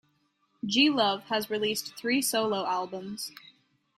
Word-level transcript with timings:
G. 0.65 0.89
Love 0.89 1.25
has 1.25 1.51
released 1.51 1.95
three 1.95 2.23
solo 2.23 2.65
albums. 2.65 3.31